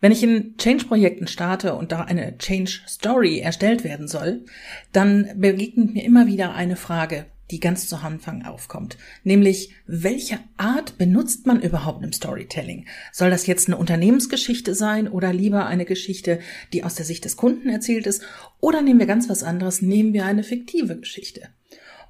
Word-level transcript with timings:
Wenn 0.00 0.12
ich 0.12 0.22
in 0.22 0.56
Change-Projekten 0.58 1.26
starte 1.26 1.74
und 1.74 1.90
da 1.90 2.02
eine 2.02 2.38
Change-Story 2.38 3.40
erstellt 3.40 3.82
werden 3.82 4.06
soll, 4.06 4.44
dann 4.92 5.28
begegnet 5.36 5.94
mir 5.94 6.04
immer 6.04 6.26
wieder 6.28 6.54
eine 6.54 6.76
Frage, 6.76 7.26
die 7.50 7.60
ganz 7.60 7.88
zu 7.88 7.96
Anfang 7.96 8.44
aufkommt. 8.44 8.96
Nämlich, 9.24 9.74
welche 9.86 10.38
Art 10.56 10.98
benutzt 10.98 11.46
man 11.46 11.60
überhaupt 11.60 12.04
im 12.04 12.12
Storytelling? 12.12 12.86
Soll 13.12 13.30
das 13.30 13.46
jetzt 13.46 13.68
eine 13.68 13.76
Unternehmensgeschichte 13.76 14.74
sein 14.74 15.08
oder 15.08 15.32
lieber 15.32 15.66
eine 15.66 15.84
Geschichte, 15.84 16.40
die 16.72 16.84
aus 16.84 16.94
der 16.94 17.06
Sicht 17.06 17.24
des 17.24 17.36
Kunden 17.36 17.68
erzählt 17.68 18.06
ist? 18.06 18.22
Oder 18.60 18.82
nehmen 18.82 19.00
wir 19.00 19.06
ganz 19.06 19.28
was 19.28 19.42
anderes, 19.42 19.82
nehmen 19.82 20.12
wir 20.12 20.26
eine 20.26 20.44
fiktive 20.44 20.98
Geschichte? 20.98 21.48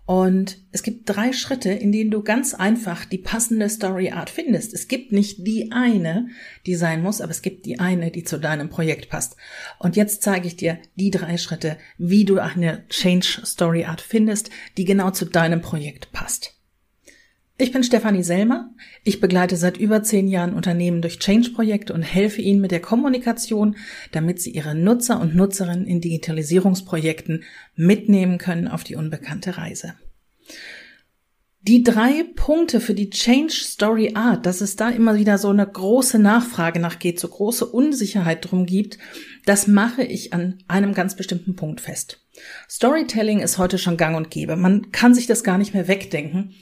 Und 0.08 0.56
es 0.72 0.82
gibt 0.82 1.06
drei 1.06 1.34
Schritte, 1.34 1.68
in 1.68 1.92
denen 1.92 2.10
du 2.10 2.22
ganz 2.22 2.54
einfach 2.54 3.04
die 3.04 3.18
passende 3.18 3.68
Story 3.68 4.10
Art 4.10 4.30
findest. 4.30 4.72
Es 4.72 4.88
gibt 4.88 5.12
nicht 5.12 5.46
die 5.46 5.70
eine, 5.70 6.28
die 6.64 6.76
sein 6.76 7.02
muss, 7.02 7.20
aber 7.20 7.30
es 7.30 7.42
gibt 7.42 7.66
die 7.66 7.78
eine, 7.78 8.10
die 8.10 8.24
zu 8.24 8.38
deinem 8.38 8.70
Projekt 8.70 9.10
passt. 9.10 9.36
Und 9.78 9.96
jetzt 9.96 10.22
zeige 10.22 10.46
ich 10.46 10.56
dir 10.56 10.78
die 10.94 11.10
drei 11.10 11.36
Schritte, 11.36 11.76
wie 11.98 12.24
du 12.24 12.38
eine 12.38 12.88
Change 12.88 13.42
Story 13.44 13.84
Art 13.84 14.00
findest, 14.00 14.48
die 14.78 14.86
genau 14.86 15.10
zu 15.10 15.26
deinem 15.26 15.60
Projekt 15.60 16.10
passt. 16.10 16.57
Ich 17.60 17.72
bin 17.72 17.82
Stefanie 17.82 18.22
Selmer. 18.22 18.70
Ich 19.02 19.20
begleite 19.20 19.56
seit 19.56 19.78
über 19.78 20.04
zehn 20.04 20.28
Jahren 20.28 20.54
Unternehmen 20.54 21.02
durch 21.02 21.18
Change-Projekte 21.18 21.92
und 21.92 22.02
helfe 22.02 22.40
ihnen 22.40 22.60
mit 22.60 22.70
der 22.70 22.78
Kommunikation, 22.78 23.76
damit 24.12 24.40
sie 24.40 24.50
ihre 24.50 24.76
Nutzer 24.76 25.20
und 25.20 25.34
Nutzerinnen 25.34 25.84
in 25.84 26.00
Digitalisierungsprojekten 26.00 27.42
mitnehmen 27.74 28.38
können 28.38 28.68
auf 28.68 28.84
die 28.84 28.94
unbekannte 28.94 29.58
Reise. 29.58 29.94
Die 31.62 31.82
drei 31.82 32.24
Punkte 32.36 32.80
für 32.80 32.94
die 32.94 33.10
Change 33.10 33.52
Story 33.52 34.12
Art, 34.14 34.46
dass 34.46 34.60
es 34.60 34.76
da 34.76 34.90
immer 34.90 35.16
wieder 35.16 35.36
so 35.36 35.48
eine 35.48 35.66
große 35.66 36.20
Nachfrage 36.20 36.78
nachgeht, 36.78 37.18
so 37.18 37.26
große 37.26 37.66
Unsicherheit 37.66 38.48
drum 38.48 38.66
gibt, 38.66 38.98
das 39.46 39.66
mache 39.66 40.04
ich 40.04 40.32
an 40.32 40.62
einem 40.68 40.94
ganz 40.94 41.16
bestimmten 41.16 41.56
Punkt 41.56 41.80
fest. 41.80 42.24
Storytelling 42.70 43.40
ist 43.40 43.58
heute 43.58 43.78
schon 43.78 43.96
gang 43.96 44.16
und 44.16 44.30
gäbe. 44.30 44.54
Man 44.54 44.92
kann 44.92 45.12
sich 45.12 45.26
das 45.26 45.42
gar 45.42 45.58
nicht 45.58 45.74
mehr 45.74 45.88
wegdenken 45.88 46.54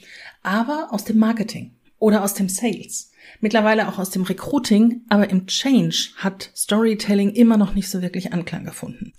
aber 0.47 0.87
aus 0.91 1.03
dem 1.03 1.17
Marketing 1.17 1.75
oder 1.99 2.23
aus 2.23 2.33
dem 2.33 2.49
Sales. 2.49 3.11
Mittlerweile 3.41 3.89
auch 3.89 3.99
aus 3.99 4.09
dem 4.09 4.23
Recruiting, 4.23 5.01
aber 5.09 5.29
im 5.29 5.45
Change 5.45 6.11
hat 6.15 6.51
Storytelling 6.55 7.31
immer 7.31 7.57
noch 7.57 7.73
nicht 7.73 7.89
so 7.89 8.01
wirklich 8.01 8.33
Anklang 8.33 8.63
gefunden. 8.63 9.13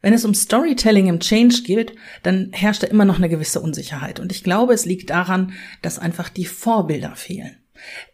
Wenn 0.00 0.14
es 0.14 0.24
um 0.24 0.34
Storytelling 0.34 1.08
im 1.08 1.20
Change 1.20 1.62
geht, 1.64 1.94
dann 2.22 2.50
herrscht 2.52 2.82
da 2.82 2.86
immer 2.86 3.04
noch 3.04 3.18
eine 3.18 3.28
gewisse 3.28 3.60
Unsicherheit. 3.60 4.20
Und 4.20 4.32
ich 4.32 4.42
glaube, 4.42 4.72
es 4.72 4.84
liegt 4.84 5.10
daran, 5.10 5.52
dass 5.80 5.98
einfach 5.98 6.28
die 6.28 6.44
Vorbilder 6.44 7.14
fehlen. 7.14 7.56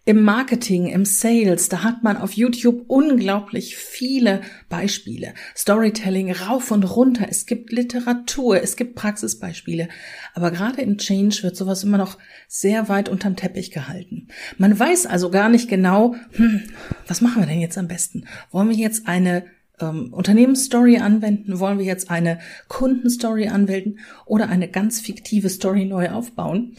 Im 0.04 0.22
Marketing, 0.22 0.86
im 0.86 1.04
Sales, 1.04 1.68
da 1.68 1.82
hat 1.82 2.02
man 2.02 2.16
auf 2.16 2.32
YouTube 2.32 2.84
unglaublich 2.88 3.76
viele 3.76 4.40
Beispiele. 4.68 5.34
Storytelling 5.54 6.32
rauf 6.32 6.70
und 6.70 6.84
runter. 6.84 7.26
Es 7.28 7.46
gibt 7.46 7.72
Literatur, 7.72 8.62
es 8.62 8.76
gibt 8.76 8.94
Praxisbeispiele. 8.94 9.88
Aber 10.34 10.50
gerade 10.50 10.80
im 10.80 10.96
Change 10.96 11.42
wird 11.42 11.56
sowas 11.56 11.84
immer 11.84 11.98
noch 11.98 12.16
sehr 12.46 12.88
weit 12.88 13.08
unterm 13.08 13.36
Teppich 13.36 13.70
gehalten. 13.70 14.28
Man 14.56 14.78
weiß 14.78 15.06
also 15.06 15.30
gar 15.30 15.48
nicht 15.48 15.68
genau, 15.68 16.14
hm, 16.32 16.62
was 17.06 17.20
machen 17.20 17.42
wir 17.42 17.46
denn 17.46 17.60
jetzt 17.60 17.76
am 17.76 17.88
besten? 17.88 18.24
Wollen 18.50 18.70
wir 18.70 18.76
jetzt 18.76 19.06
eine 19.06 19.44
ähm, 19.80 20.12
Unternehmensstory 20.12 20.98
anwenden? 20.98 21.58
Wollen 21.58 21.78
wir 21.78 21.86
jetzt 21.86 22.10
eine 22.10 22.38
Kundenstory 22.68 23.48
anwenden 23.48 23.98
oder 24.26 24.48
eine 24.48 24.68
ganz 24.68 25.00
fiktive 25.00 25.48
Story 25.48 25.84
neu 25.84 26.10
aufbauen? 26.10 26.76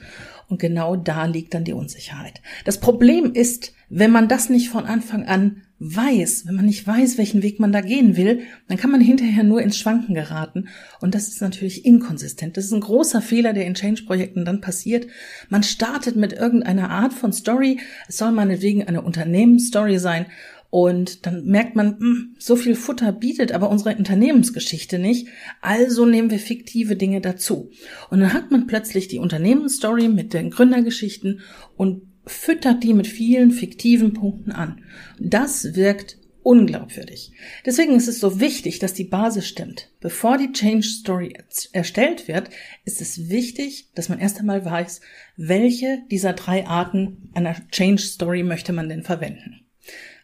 Und 0.49 0.59
genau 0.59 0.95
da 0.95 1.25
liegt 1.25 1.53
dann 1.53 1.63
die 1.63 1.73
Unsicherheit. 1.73 2.41
Das 2.65 2.79
Problem 2.79 3.33
ist, 3.33 3.73
wenn 3.87 4.11
man 4.11 4.27
das 4.27 4.49
nicht 4.49 4.69
von 4.69 4.85
Anfang 4.85 5.25
an 5.25 5.61
weiß, 5.79 6.45
wenn 6.45 6.55
man 6.55 6.65
nicht 6.65 6.85
weiß, 6.85 7.17
welchen 7.17 7.41
Weg 7.41 7.59
man 7.59 7.71
da 7.71 7.81
gehen 7.81 8.17
will, 8.17 8.41
dann 8.67 8.77
kann 8.77 8.91
man 8.91 8.99
hinterher 8.99 9.43
nur 9.43 9.61
ins 9.61 9.77
Schwanken 9.77 10.13
geraten. 10.13 10.67
Und 10.99 11.15
das 11.15 11.29
ist 11.29 11.41
natürlich 11.41 11.85
inkonsistent. 11.85 12.57
Das 12.57 12.65
ist 12.65 12.73
ein 12.73 12.81
großer 12.81 13.21
Fehler, 13.21 13.53
der 13.53 13.65
in 13.65 13.75
Change-Projekten 13.75 14.43
dann 14.43 14.59
passiert. 14.59 15.07
Man 15.47 15.63
startet 15.63 16.17
mit 16.17 16.33
irgendeiner 16.33 16.89
Art 16.89 17.13
von 17.13 17.31
Story. 17.31 17.79
Es 18.09 18.17
soll 18.17 18.31
meinetwegen 18.31 18.83
eine 18.83 19.01
Unternehmensstory 19.01 19.99
sein. 19.99 20.25
Und 20.69 21.25
dann 21.25 21.45
merkt 21.45 21.75
man, 21.75 21.87
mh, 21.87 21.97
hm, 21.99 22.35
so 22.37 22.55
viel 22.55 22.75
Futter 22.75 23.11
bietet 23.11 23.51
aber 23.51 23.69
unsere 23.69 23.95
Unternehmensgeschichte 23.95 24.99
nicht, 24.99 25.27
also 25.61 26.05
nehmen 26.05 26.29
wir 26.29 26.39
fiktive 26.39 26.95
Dinge 26.95 27.21
dazu. 27.21 27.71
Und 28.09 28.19
dann 28.19 28.33
hat 28.33 28.51
man 28.51 28.67
plötzlich 28.67 29.07
die 29.07 29.19
Unternehmensstory 29.19 30.09
mit 30.09 30.33
den 30.33 30.51
Gründergeschichten 30.51 31.41
und 31.75 32.03
füttert 32.25 32.83
die 32.83 32.93
mit 32.93 33.07
vielen 33.07 33.51
fiktiven 33.51 34.13
Punkten 34.13 34.51
an. 34.51 34.83
Das 35.19 35.75
wirkt 35.75 36.17
unglaubwürdig. 36.43 37.31
Deswegen 37.65 37.95
ist 37.95 38.07
es 38.07 38.19
so 38.19 38.39
wichtig, 38.39 38.79
dass 38.79 38.93
die 38.93 39.03
Basis 39.03 39.47
stimmt. 39.47 39.91
Bevor 39.99 40.37
die 40.37 40.51
Change 40.51 40.87
Story 40.87 41.33
erstellt 41.73 42.27
wird, 42.27 42.49
ist 42.85 43.01
es 43.01 43.29
wichtig, 43.29 43.89
dass 43.93 44.09
man 44.09 44.19
erst 44.19 44.39
einmal 44.39 44.63
weiß, 44.63 45.01
welche 45.35 46.03
dieser 46.09 46.33
drei 46.33 46.65
Arten 46.65 47.29
einer 47.33 47.55
Change 47.71 48.01
Story 48.01 48.43
möchte 48.43 48.73
man 48.73 48.89
denn 48.89 49.03
verwenden. 49.03 49.65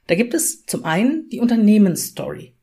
Da 0.08 0.16
gibt 0.16 0.34
es 0.34 0.66
zum 0.66 0.86
einen 0.86 1.30
die 1.30 1.40
Unternehmensstory. 1.40 2.56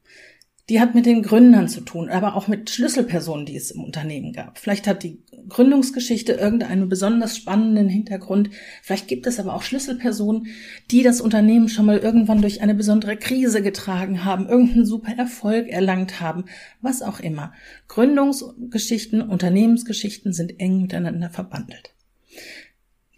Die 0.68 0.80
hat 0.80 0.94
mit 0.94 1.06
den 1.06 1.22
Gründern 1.22 1.68
zu 1.68 1.80
tun, 1.80 2.08
aber 2.08 2.36
auch 2.36 2.46
mit 2.46 2.70
Schlüsselpersonen, 2.70 3.46
die 3.46 3.56
es 3.56 3.72
im 3.72 3.82
Unternehmen 3.82 4.32
gab. 4.32 4.58
Vielleicht 4.58 4.86
hat 4.86 5.02
die 5.02 5.20
Gründungsgeschichte 5.48 6.34
irgendeinen 6.34 6.88
besonders 6.88 7.36
spannenden 7.36 7.88
Hintergrund. 7.88 8.48
Vielleicht 8.80 9.08
gibt 9.08 9.26
es 9.26 9.40
aber 9.40 9.54
auch 9.54 9.62
Schlüsselpersonen, 9.62 10.46
die 10.90 11.02
das 11.02 11.20
Unternehmen 11.20 11.68
schon 11.68 11.86
mal 11.86 11.98
irgendwann 11.98 12.42
durch 12.42 12.62
eine 12.62 12.74
besondere 12.74 13.16
Krise 13.16 13.60
getragen 13.60 14.24
haben, 14.24 14.48
irgendeinen 14.48 14.86
super 14.86 15.12
Erfolg 15.18 15.68
erlangt 15.68 16.20
haben, 16.20 16.44
was 16.80 17.02
auch 17.02 17.18
immer. 17.18 17.52
Gründungsgeschichten, 17.88 19.20
Unternehmensgeschichten 19.20 20.32
sind 20.32 20.60
eng 20.60 20.80
miteinander 20.80 21.28
verbandelt. 21.28 21.92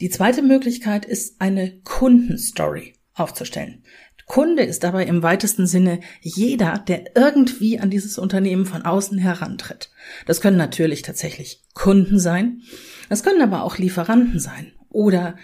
Die 0.00 0.08
zweite 0.08 0.42
Möglichkeit 0.42 1.04
ist 1.04 1.40
eine 1.42 1.78
Kundenstory 1.84 2.94
aufzustellen. 3.12 3.84
Kunde 4.26 4.62
ist 4.62 4.84
dabei 4.84 5.04
im 5.04 5.22
weitesten 5.22 5.66
Sinne 5.66 6.00
jeder, 6.20 6.78
der 6.78 7.16
irgendwie 7.16 7.78
an 7.78 7.90
dieses 7.90 8.18
Unternehmen 8.18 8.64
von 8.64 8.82
außen 8.82 9.18
herantritt. 9.18 9.90
Das 10.26 10.40
können 10.40 10.56
natürlich 10.56 11.02
tatsächlich 11.02 11.62
Kunden 11.74 12.18
sein, 12.18 12.62
das 13.08 13.22
können 13.22 13.42
aber 13.42 13.62
auch 13.62 13.78
Lieferanten 13.78 14.40
sein 14.40 14.72
oder 14.88 15.36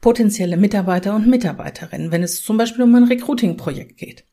potenzielle 0.00 0.56
Mitarbeiter 0.56 1.14
und 1.14 1.28
Mitarbeiterinnen, 1.28 2.10
wenn 2.10 2.22
es 2.22 2.42
zum 2.42 2.58
Beispiel 2.58 2.84
um 2.84 2.94
ein 2.94 3.04
Recruiting-Projekt 3.04 3.96
geht. 3.96 4.24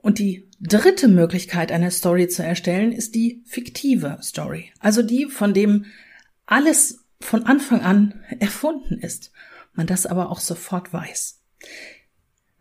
Und 0.00 0.18
die 0.18 0.48
dritte 0.60 1.08
Möglichkeit, 1.08 1.72
eine 1.72 1.90
Story 1.90 2.28
zu 2.28 2.44
erstellen, 2.44 2.92
ist 2.92 3.14
die 3.14 3.42
fiktive 3.46 4.18
Story, 4.22 4.70
also 4.78 5.02
die, 5.02 5.26
von 5.26 5.54
dem 5.54 5.86
alles 6.46 7.04
von 7.20 7.44
Anfang 7.44 7.80
an 7.80 8.22
erfunden 8.38 8.98
ist, 9.00 9.32
man 9.74 9.86
das 9.86 10.06
aber 10.06 10.30
auch 10.30 10.40
sofort 10.40 10.92
weiß. 10.92 11.40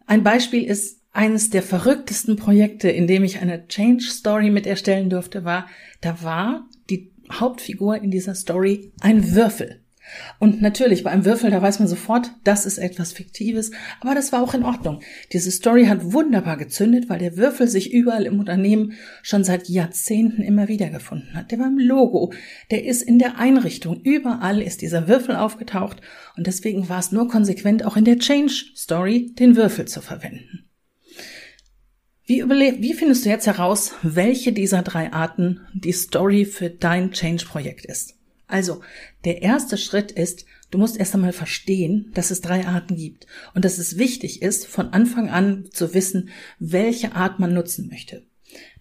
Ein 0.08 0.24
Beispiel 0.24 0.64
ist 0.64 1.02
eines 1.12 1.50
der 1.50 1.62
verrücktesten 1.62 2.38
Projekte, 2.38 2.90
in 2.90 3.08
dem 3.08 3.24
ich 3.24 3.40
eine 3.40 3.68
Change 3.68 4.06
Story 4.06 4.50
mit 4.50 4.66
erstellen 4.66 5.10
durfte, 5.10 5.44
war, 5.44 5.68
da 6.02 6.24
war 6.24 6.68
die 6.90 7.12
Hauptfigur 7.32 7.98
in 7.98 8.10
dieser 8.10 8.34
Story 8.34 8.94
ein 9.02 9.36
Würfel. 9.36 9.82
Und 10.40 10.62
natürlich, 10.62 11.04
bei 11.04 11.12
einem 11.12 11.26
Würfel, 11.26 11.52
da 11.52 11.62
weiß 11.62 11.80
man 11.80 11.88
sofort, 11.88 12.32
das 12.44 12.66
ist 12.66 12.78
etwas 12.78 13.12
Fiktives, 13.14 13.72
aber 14.02 14.16
das 14.16 14.32
war 14.32 14.42
auch 14.42 14.54
in 14.54 14.64
Ordnung. 14.64 15.02
Diese 15.34 15.52
Story 15.52 15.86
hat 15.86 16.14
wunderbar 16.14 16.58
gezündet, 16.58 17.10
weil 17.10 17.20
der 17.20 17.38
Würfel 17.38 17.68
sich 17.68 17.94
überall 17.94 18.26
im 18.26 18.40
Unternehmen 18.40 18.94
schon 19.22 19.44
seit 19.44 19.70
Jahrzehnten 19.70 20.42
immer 20.42 20.68
wieder 20.68 20.90
gefunden 20.90 21.34
hat. 21.34 21.52
Der 21.52 21.60
war 21.60 21.68
im 21.68 21.80
Logo, 21.80 22.34
der 22.72 22.86
ist 22.86 23.02
in 23.02 23.20
der 23.20 23.38
Einrichtung, 23.38 24.02
überall 24.04 24.62
ist 24.62 24.82
dieser 24.82 25.08
Würfel 25.08 25.36
aufgetaucht 25.36 26.02
und 26.36 26.48
deswegen 26.48 26.90
war 26.90 27.00
es 27.00 27.12
nur 27.12 27.28
konsequent, 27.28 27.86
auch 27.86 27.98
in 27.98 28.06
der 28.06 28.20
Change 28.20 28.54
Story 28.76 29.34
den 29.38 29.56
Würfel 29.56 29.86
zu 29.86 30.02
verwenden. 30.02 30.68
Wie, 32.26 32.44
wie 32.44 32.94
findest 32.94 33.24
du 33.24 33.30
jetzt 33.30 33.48
heraus, 33.48 33.94
welche 34.02 34.52
dieser 34.52 34.82
drei 34.82 35.14
Arten 35.14 35.62
die 35.74 35.94
Story 35.94 36.44
für 36.44 36.70
dein 36.70 37.12
Change-Projekt 37.12 37.86
ist? 37.86 38.17
Also, 38.48 38.82
der 39.26 39.42
erste 39.42 39.78
Schritt 39.78 40.12
ist, 40.12 40.46
du 40.72 40.78
musst 40.78 40.98
erst 40.98 41.14
einmal 41.14 41.34
verstehen, 41.34 42.12
dass 42.14 42.32
es 42.32 42.42
drei 42.42 42.66
Arten 42.66 42.96
gibt 42.96 43.28
und 43.54 43.66
dass 43.66 43.78
es 43.78 43.98
wichtig 43.98 44.42
ist, 44.42 44.68
von 44.68 44.94
Anfang 44.94 45.30
an 45.30 45.66
zu 45.72 45.94
wissen, 45.94 46.30
welche 46.60 47.14
Art 47.14 47.40
man 47.40 47.54
nutzen 47.54 47.88
möchte. 47.90 48.26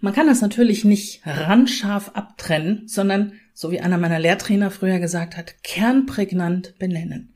Man 0.01 0.15
kann 0.15 0.29
das 0.29 0.41
natürlich 0.41 0.85
nicht 0.85 1.23
randscharf 1.25 2.11
abtrennen, 2.15 2.87
sondern, 2.87 3.33
so 3.53 3.73
wie 3.73 3.81
einer 3.81 3.99
meiner 3.99 4.21
Lehrtrainer 4.21 4.71
früher 4.71 5.01
gesagt 5.01 5.37
hat, 5.37 5.63
kernprägnant 5.65 6.79
benennen. 6.79 7.35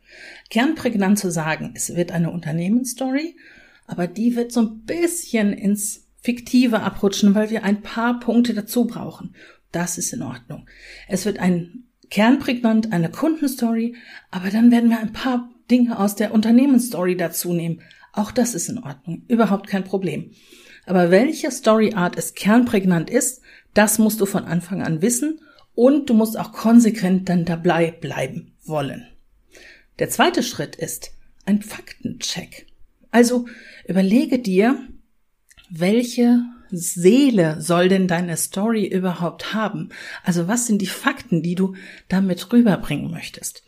Kernprägnant 0.51 1.19
zu 1.19 1.31
sagen, 1.31 1.73
es 1.75 1.97
wird 1.97 2.13
eine 2.13 2.31
Unternehmensstory, 2.31 3.37
aber 3.87 4.07
die 4.07 4.37
wird 4.37 4.53
so 4.53 4.61
ein 4.61 4.83
bisschen 4.85 5.53
ins 5.53 6.07
Fiktive 6.23 6.81
abrutschen, 6.81 7.35
weil 7.35 7.51
wir 7.51 7.65
ein 7.65 7.83
paar 7.83 8.21
Punkte 8.21 8.55
dazu 8.55 8.85
brauchen. 8.85 9.35
Das 9.73 9.99
ist 9.99 10.13
in 10.13 10.23
Ordnung. 10.23 10.69
Es 11.09 11.25
wird 11.25 11.39
ein 11.39 11.90
kernprägnant 12.11 12.93
eine 12.93 13.11
Kundenstory, 13.11 13.97
aber 14.31 14.51
dann 14.51 14.71
werden 14.71 14.91
wir 14.91 14.99
ein 14.99 15.13
paar 15.13 15.51
Dinge 15.71 15.99
aus 15.99 16.17
der 16.17 16.35
Unternehmensstory 16.35 17.17
dazu 17.17 17.53
nehmen. 17.53 17.81
Auch 18.13 18.33
das 18.33 18.55
ist 18.55 18.69
in 18.69 18.79
Ordnung, 18.79 19.23
überhaupt 19.29 19.69
kein 19.69 19.85
Problem. 19.85 20.33
Aber 20.87 21.11
welche 21.11 21.51
Story 21.51 21.95
Art 21.95 22.19
es 22.19 22.35
kernprägnant 22.35 23.11
ist, 23.11 23.43
das 23.75 23.99
musst 23.99 24.21
du 24.21 24.27
von 24.27 24.45
Anfang 24.45 24.83
an 24.83 25.03
wissen 25.03 25.41
und 25.75 26.11
du 26.11 26.15
musst 26.15 26.39
auch 26.39 26.53
konsequent 26.53 27.29
dann 27.29 27.45
dabei 27.45 27.93
bleiben 27.93 28.57
wollen. 28.65 29.07
Der 30.01 30.09
zweite 30.09 30.43
Schritt 30.43 30.77
ist 30.77 31.13
ein 31.47 31.63
Faktencheck. 31.63 32.67
Also 33.11 33.47
überlege 33.87 34.39
dir, 34.39 34.89
welche 35.71 36.43
Seele 36.71 37.61
soll 37.61 37.89
denn 37.89 38.09
deine 38.09 38.37
Story 38.37 38.87
überhaupt 38.87 39.55
haben? 39.55 39.91
Also 40.25 40.49
was 40.49 40.67
sind 40.67 40.81
die 40.83 40.87
Fakten, 40.87 41.43
die 41.43 41.55
du 41.55 41.75
damit 42.09 42.53
rüberbringen 42.53 43.11
möchtest? 43.11 43.63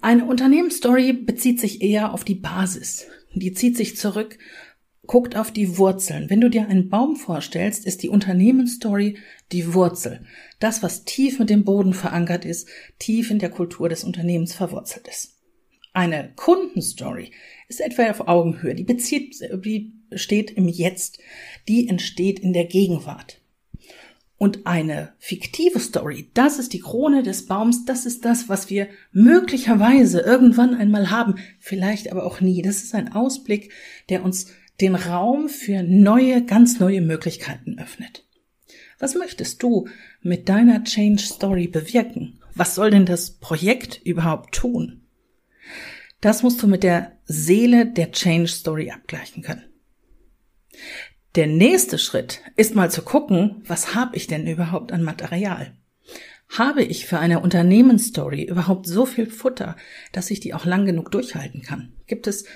Eine 0.00 0.24
Unternehmensstory 0.26 1.12
bezieht 1.12 1.60
sich 1.60 1.82
eher 1.82 2.12
auf 2.12 2.24
die 2.24 2.34
Basis. 2.34 3.06
Die 3.34 3.52
zieht 3.52 3.76
sich 3.76 3.96
zurück, 3.96 4.38
guckt 5.06 5.36
auf 5.36 5.50
die 5.50 5.78
Wurzeln. 5.78 6.30
Wenn 6.30 6.40
du 6.40 6.50
dir 6.50 6.68
einen 6.68 6.88
Baum 6.88 7.16
vorstellst, 7.16 7.86
ist 7.86 8.02
die 8.02 8.08
Unternehmensstory 8.08 9.18
die 9.52 9.74
Wurzel. 9.74 10.24
Das, 10.58 10.82
was 10.82 11.04
tief 11.04 11.38
mit 11.38 11.50
dem 11.50 11.64
Boden 11.64 11.94
verankert 11.94 12.44
ist, 12.44 12.68
tief 12.98 13.30
in 13.30 13.38
der 13.38 13.50
Kultur 13.50 13.88
des 13.88 14.04
Unternehmens 14.04 14.54
verwurzelt 14.54 15.08
ist. 15.08 15.36
Eine 15.92 16.32
Kundenstory 16.36 17.32
ist 17.68 17.80
etwa 17.80 18.10
auf 18.10 18.28
Augenhöhe. 18.28 18.74
Die 18.74 18.84
bezieht, 18.84 19.40
die 19.64 19.95
steht 20.12 20.50
im 20.50 20.68
Jetzt. 20.68 21.18
Die 21.68 21.88
entsteht 21.88 22.38
in 22.38 22.52
der 22.52 22.64
Gegenwart. 22.64 23.40
Und 24.38 24.66
eine 24.66 25.14
fiktive 25.18 25.80
Story, 25.80 26.30
das 26.34 26.58
ist 26.58 26.74
die 26.74 26.80
Krone 26.80 27.22
des 27.22 27.46
Baums, 27.46 27.86
das 27.86 28.04
ist 28.04 28.26
das, 28.26 28.50
was 28.50 28.68
wir 28.68 28.88
möglicherweise 29.10 30.20
irgendwann 30.20 30.74
einmal 30.74 31.10
haben, 31.10 31.36
vielleicht 31.58 32.12
aber 32.12 32.26
auch 32.26 32.42
nie. 32.42 32.60
Das 32.60 32.82
ist 32.82 32.94
ein 32.94 33.12
Ausblick, 33.12 33.72
der 34.10 34.22
uns 34.22 34.48
den 34.82 34.94
Raum 34.94 35.48
für 35.48 35.82
neue, 35.82 36.44
ganz 36.44 36.80
neue 36.80 37.00
Möglichkeiten 37.00 37.78
öffnet. 37.78 38.26
Was 38.98 39.14
möchtest 39.14 39.62
du 39.62 39.88
mit 40.20 40.50
deiner 40.50 40.84
Change 40.84 41.22
Story 41.22 41.66
bewirken? 41.66 42.40
Was 42.54 42.74
soll 42.74 42.90
denn 42.90 43.06
das 43.06 43.30
Projekt 43.30 44.00
überhaupt 44.04 44.54
tun? 44.54 45.02
Das 46.20 46.42
musst 46.42 46.62
du 46.62 46.66
mit 46.66 46.82
der 46.82 47.12
Seele 47.24 47.86
der 47.86 48.12
Change 48.12 48.48
Story 48.48 48.90
abgleichen 48.90 49.42
können. 49.42 49.64
Der 51.34 51.46
nächste 51.46 51.98
Schritt 51.98 52.40
ist 52.56 52.74
mal 52.74 52.90
zu 52.90 53.02
gucken, 53.02 53.62
was 53.66 53.94
habe 53.94 54.16
ich 54.16 54.26
denn 54.26 54.46
überhaupt 54.46 54.92
an 54.92 55.02
Material? 55.02 55.74
Habe 56.48 56.82
ich 56.82 57.06
für 57.06 57.18
eine 57.18 57.40
Unternehmensstory 57.40 58.44
überhaupt 58.44 58.86
so 58.86 59.04
viel 59.04 59.26
Futter, 59.26 59.76
dass 60.12 60.30
ich 60.30 60.40
die 60.40 60.54
auch 60.54 60.64
lang 60.64 60.86
genug 60.86 61.10
durchhalten 61.10 61.62
kann? 61.62 61.92
Gibt 62.06 62.26
es 62.26 62.46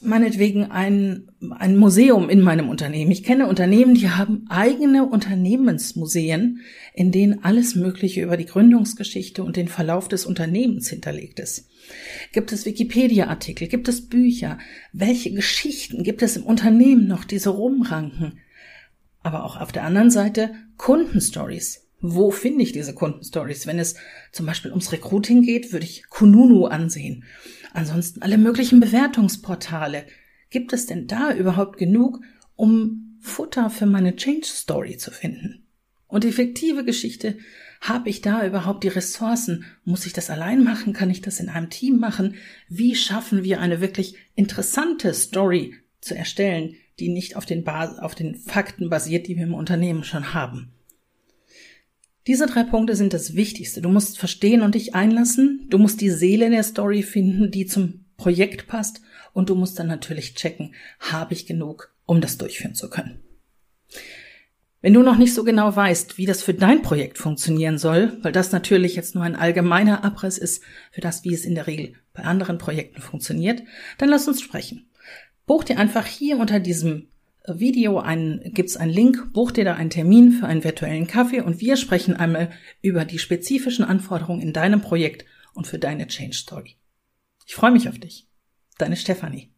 meinetwegen 0.00 0.70
ein, 0.70 1.30
ein 1.58 1.76
Museum 1.76 2.30
in 2.30 2.40
meinem 2.40 2.68
Unternehmen. 2.68 3.10
Ich 3.10 3.22
kenne 3.22 3.46
Unternehmen, 3.46 3.94
die 3.94 4.08
haben 4.08 4.46
eigene 4.48 5.06
Unternehmensmuseen, 5.06 6.60
in 6.94 7.12
denen 7.12 7.44
alles 7.44 7.74
Mögliche 7.74 8.22
über 8.22 8.36
die 8.36 8.46
Gründungsgeschichte 8.46 9.42
und 9.44 9.56
den 9.56 9.68
Verlauf 9.68 10.08
des 10.08 10.24
Unternehmens 10.24 10.88
hinterlegt 10.88 11.38
ist. 11.38 11.68
Gibt 12.32 12.52
es 12.52 12.64
Wikipedia-Artikel? 12.64 13.68
Gibt 13.68 13.88
es 13.88 14.08
Bücher? 14.08 14.58
Welche 14.92 15.32
Geschichten 15.32 16.02
gibt 16.02 16.22
es 16.22 16.36
im 16.36 16.44
Unternehmen 16.44 17.06
noch, 17.06 17.24
diese 17.24 17.50
rumranken? 17.50 18.38
Aber 19.22 19.44
auch 19.44 19.60
auf 19.60 19.72
der 19.72 19.84
anderen 19.84 20.10
Seite 20.10 20.50
Kundenstories. 20.78 21.89
Wo 22.00 22.30
finde 22.30 22.62
ich 22.62 22.72
diese 22.72 22.94
Kundenstories? 22.94 23.66
Wenn 23.66 23.78
es 23.78 23.94
zum 24.32 24.46
Beispiel 24.46 24.70
ums 24.70 24.92
Recruiting 24.92 25.42
geht, 25.42 25.72
würde 25.72 25.84
ich 25.84 26.08
Kununu 26.08 26.66
ansehen. 26.66 27.24
Ansonsten 27.72 28.22
alle 28.22 28.38
möglichen 28.38 28.80
Bewertungsportale. 28.80 30.06
Gibt 30.48 30.72
es 30.72 30.86
denn 30.86 31.06
da 31.06 31.32
überhaupt 31.34 31.78
genug, 31.78 32.20
um 32.56 33.18
Futter 33.20 33.70
für 33.70 33.86
meine 33.86 34.16
Change 34.16 34.46
Story 34.46 34.96
zu 34.96 35.10
finden? 35.10 35.66
Und 36.08 36.24
die 36.24 36.32
fiktive 36.32 36.84
Geschichte, 36.84 37.38
habe 37.80 38.10
ich 38.10 38.20
da 38.20 38.44
überhaupt 38.46 38.84
die 38.84 38.88
Ressourcen? 38.88 39.64
Muss 39.84 40.06
ich 40.06 40.12
das 40.12 40.28
allein 40.28 40.64
machen? 40.64 40.92
Kann 40.92 41.10
ich 41.10 41.22
das 41.22 41.38
in 41.40 41.48
einem 41.48 41.70
Team 41.70 41.98
machen? 41.98 42.34
Wie 42.68 42.94
schaffen 42.94 43.44
wir 43.44 43.60
eine 43.60 43.80
wirklich 43.80 44.16
interessante 44.34 45.14
Story 45.14 45.74
zu 46.00 46.14
erstellen, 46.16 46.74
die 46.98 47.08
nicht 47.08 47.36
auf 47.36 47.46
den, 47.46 47.64
Bas 47.64 47.98
auf 47.98 48.14
den 48.14 48.34
Fakten 48.34 48.90
basiert, 48.90 49.28
die 49.28 49.36
wir 49.36 49.44
im 49.44 49.54
Unternehmen 49.54 50.04
schon 50.04 50.34
haben? 50.34 50.72
Diese 52.30 52.46
drei 52.46 52.62
Punkte 52.62 52.94
sind 52.94 53.12
das 53.12 53.34
Wichtigste. 53.34 53.82
Du 53.82 53.88
musst 53.88 54.16
verstehen 54.16 54.62
und 54.62 54.76
dich 54.76 54.94
einlassen. 54.94 55.66
Du 55.68 55.78
musst 55.78 56.00
die 56.00 56.10
Seele 56.10 56.48
der 56.48 56.62
Story 56.62 57.02
finden, 57.02 57.50
die 57.50 57.66
zum 57.66 58.04
Projekt 58.16 58.68
passt. 58.68 59.00
Und 59.32 59.50
du 59.50 59.56
musst 59.56 59.80
dann 59.80 59.88
natürlich 59.88 60.36
checken, 60.36 60.72
habe 61.00 61.34
ich 61.34 61.46
genug, 61.46 61.92
um 62.06 62.20
das 62.20 62.38
durchführen 62.38 62.76
zu 62.76 62.88
können. 62.88 63.18
Wenn 64.80 64.94
du 64.94 65.02
noch 65.02 65.18
nicht 65.18 65.34
so 65.34 65.42
genau 65.42 65.74
weißt, 65.74 66.18
wie 66.18 66.26
das 66.26 66.40
für 66.40 66.54
dein 66.54 66.82
Projekt 66.82 67.18
funktionieren 67.18 67.78
soll, 67.78 68.16
weil 68.22 68.30
das 68.30 68.52
natürlich 68.52 68.94
jetzt 68.94 69.16
nur 69.16 69.24
ein 69.24 69.34
allgemeiner 69.34 70.04
Abriss 70.04 70.38
ist 70.38 70.62
für 70.92 71.00
das, 71.00 71.24
wie 71.24 71.34
es 71.34 71.44
in 71.44 71.56
der 71.56 71.66
Regel 71.66 71.94
bei 72.12 72.22
anderen 72.22 72.58
Projekten 72.58 73.00
funktioniert, 73.02 73.64
dann 73.98 74.08
lass 74.08 74.28
uns 74.28 74.40
sprechen. 74.40 74.88
Buch 75.46 75.64
dir 75.64 75.80
einfach 75.80 76.06
hier 76.06 76.38
unter 76.38 76.60
diesem 76.60 77.08
Video 77.46 77.98
ein, 77.98 78.40
gibt's 78.52 78.76
einen 78.76 78.92
Link, 78.92 79.32
buch 79.32 79.50
dir 79.50 79.64
da 79.64 79.74
einen 79.74 79.90
Termin 79.90 80.32
für 80.32 80.46
einen 80.46 80.64
virtuellen 80.64 81.06
Kaffee 81.06 81.40
und 81.40 81.60
wir 81.60 81.76
sprechen 81.76 82.16
einmal 82.16 82.50
über 82.82 83.04
die 83.04 83.18
spezifischen 83.18 83.84
Anforderungen 83.84 84.42
in 84.42 84.52
deinem 84.52 84.80
Projekt 84.80 85.24
und 85.54 85.66
für 85.66 85.78
deine 85.78 86.06
Change 86.06 86.36
Story. 86.36 86.76
Ich 87.46 87.54
freue 87.54 87.72
mich 87.72 87.88
auf 87.88 87.98
dich. 87.98 88.28
Deine 88.78 88.96
Stefanie. 88.96 89.50